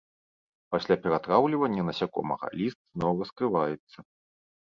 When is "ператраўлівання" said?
1.03-1.81